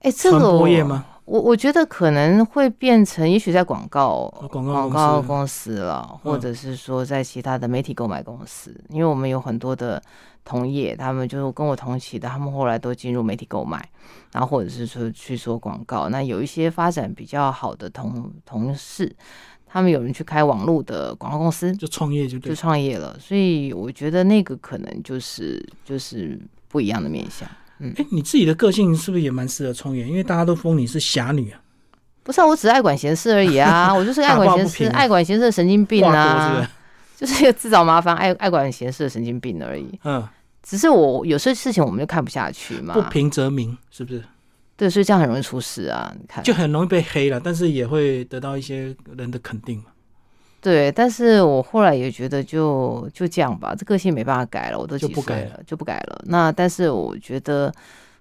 [0.02, 1.06] 哎，这个我播业吗？
[1.26, 10.02] 我我觉得可能会变成，也许在广告、哦广告广公司告公司了，嗯或者是说在其他的媒体购买公司，因为我们有很多的
[10.44, 13.84] 同业，他们就跟我同期的，他们后来都进入媒体购买，
[14.34, 16.10] 然后或者是说去做广告。
[16.10, 19.12] 那有一些发展比较好的同同事，
[19.66, 22.56] 他们有人去开网络的广告公司，就创业就对就。
[22.56, 23.18] 创业了。
[23.20, 27.50] 所以我觉得那个可能就是就是不一样的面向。
[27.80, 30.08] 哎，你自己的个性是不是也蛮适合创业？
[30.08, 31.60] 因为大家都封你是侠女啊，
[32.24, 33.94] 不是、啊，我只是爱管闲事而已啊！
[33.96, 36.70] 我就是爱管闲事、爱管闲事的神经病啊！
[37.18, 39.88] 就是一个自找麻烦、爱爱管闲事的神经病而已。
[40.04, 40.28] 嗯，
[40.64, 44.24] 只是我有些事情我们就看不下去嘛不，平则鸣，是不是？
[44.78, 46.14] 对，所以这样很容易出事啊！
[46.20, 49.86] 你看，就很容易被黑了，但是也会得到一些人的肯定嘛。
[50.66, 56.22] 对，但是我后来也觉得就就这样吧，这个性没办法改了，我都几就不改岁了，就不改了。
[56.26, 57.72] 那但是我觉得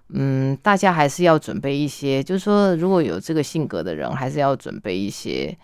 [0.09, 5.57] 嗯，大家还是要准备一些，就是说如果有这个性格的人，还是要准备一些。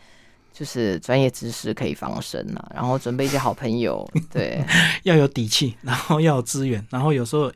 [0.54, 4.62] 就是专业知识可以防身呐，然后准备一些好朋友， 对，
[5.04, 7.50] 要有底气，然后要有资源，然后有时候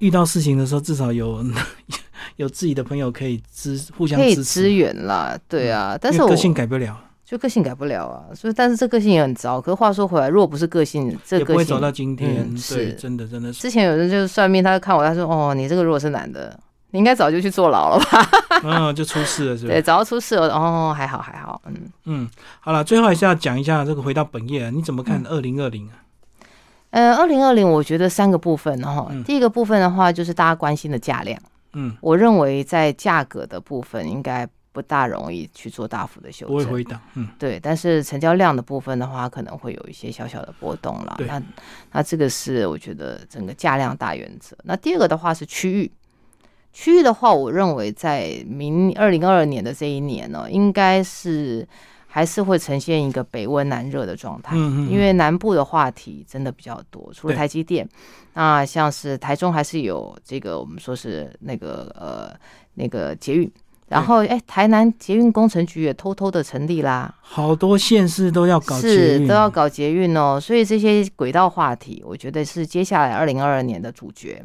[0.00, 1.42] 遇到事情的时候，至少有
[2.36, 6.96] 有自己的朋友可以支互相可以支支援啦，对啊，但是我个性改不了，
[7.30, 9.60] 就个性改不了啊，所以但是这个性也很糟。
[9.60, 12.56] 可是话说回来，如果不是个性，这个性也不会走到今天。
[12.56, 16.58] 是真的真的是，之前有人就是算命，他就看我，他说：“哦，你这个如果是男的，
[16.90, 18.28] 你应该早就去坐牢了吧？”
[18.66, 20.48] 嗯，就出事了，是 不对，早就出事了。
[20.52, 21.74] 哦，还好还好，嗯。
[22.06, 22.28] 嗯，
[22.58, 26.02] 好了，最后还是要讲一下这个回到本业，你怎么看二零二零啊？
[26.90, 31.38] 呃，二零二零，我觉得三个部分哈、嗯第一个部分的话，就是大家关心的价量。
[31.74, 36.56] 嗯，我认为在价格的部分，应该不大容易去做大幅的修正。
[36.56, 41.14] 不会回档，嗯，对，但是成交量的部分的话，可能会有一些小小的波动了。
[41.18, 41.42] 对那
[41.92, 44.56] 那这个是我觉得整个价量大原则。
[44.64, 45.90] 那第二个的话是区域，
[46.72, 51.66] 区域的话，我认为在明二零二二年的这一年呢，应该是
[52.06, 54.54] 还是会呈现一个北温南热的状态。
[54.56, 57.88] 嗯嗯，因为南部的话题真的比较多，除了台积电，
[58.34, 62.32] 那像是台中还是有这个我们说是那个呃
[62.74, 63.50] 那个捷运，
[63.90, 74.42] 然后哎台南捷运工程局也偷偷的成立啦，好多县市都要搞是都要搞捷运哦，所以这些轨道话题，我觉得是接下来二零二二年的主角。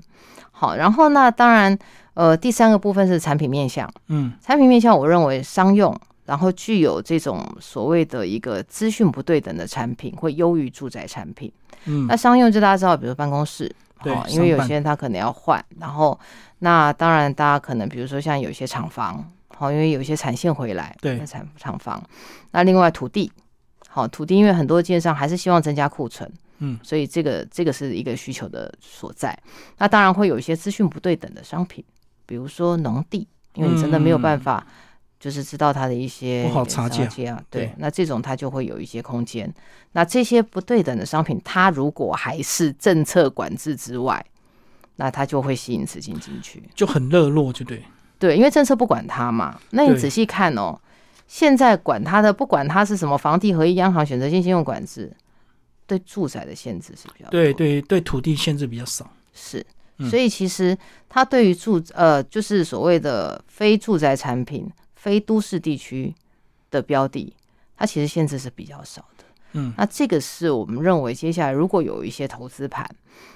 [0.52, 1.78] 好，然后那当然
[2.16, 5.96] 呃第三个部分是产品面向，嗯产品面向我认为商用。
[6.26, 11.52] 然后具有这种所谓的一个资讯不对等的产品，会优于住宅产品。
[11.86, 13.72] 嗯那商用就大家知道，比如办公室，
[14.02, 16.20] 对哦因为有些人他可能要换，然后
[16.58, 19.24] 那当然大家可能比如说像有些厂房，
[19.58, 22.03] 好，因为有一些产线回来，对那厂厂房，
[22.51, 23.32] 那另外土地，
[23.88, 29.38] 好土地，因为很多建商还是希望增加库存，嗯，所以这个这个是一个需求的所在。
[29.78, 31.84] 那当然会有一些资讯不对等的商品，
[32.26, 34.66] 比如说农地，因为你真的没有办法。
[35.18, 39.51] 就是知道它的一些嗯不好查价啊，对对，那这种它就会有一些空间。
[39.93, 44.24] 那这些不对等的商品，它如果还是政策管制之外，
[44.97, 46.62] 那它就会吸引资金进去。
[46.76, 47.82] 就很热络，就对，
[48.20, 49.59] 对，因为政策不管它嘛。
[49.72, 50.80] 那你仔细看哦，
[51.28, 55.11] 现在管它的，不管它是什么房地合一央行选择性信用管制，
[55.86, 59.66] 对住宅的限制是比较对多对对，土地限制比较少，是。
[59.97, 66.13] 嗯所以其实它对于住呃，就是所谓的非住宅产品、非都市地区
[66.70, 67.34] 的标的，
[67.78, 69.24] 它其实限制是比较少的。
[69.53, 72.86] 嗯那这个是我们认为接下来如果有一些投资盘，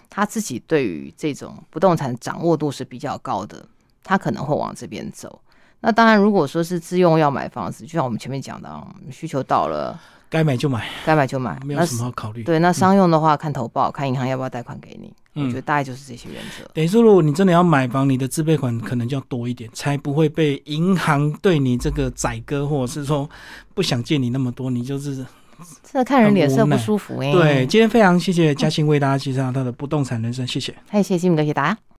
[0.09, 3.65] 他自己对于这种不动产掌握度是比较高的，
[4.03, 5.41] 他可能会往这边走。
[5.81, 9.97] 那当然，如果说是自用要买房子，就像我们前面讲的啊，需求到了，
[10.29, 11.57] 该买就买，该买就买。
[11.65, 12.43] 没有什么好考虑。
[12.43, 15.13] 对，那商用的话，看投报，看银行要不要贷款给你。
[15.35, 16.69] 我觉得嗯，大概就是这些原则。
[16.73, 23.29] 等于说，如果你真的要买房，你的自备款可能就要多一点，才不会被银行对你这个宰割，或者是说
[23.73, 27.67] 不想借你那么多，你就是真的看人脸色不舒服哎、对。
[27.67, 30.75] 今天非常谢谢嘉欣为大家介绍他的不动产人生，谢谢。
[30.89, 31.79] 还有谢谢金明哥，谢谢大家。